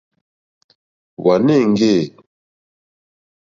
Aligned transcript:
Wàná 1.23 1.53
èŋɡê. 1.63 1.95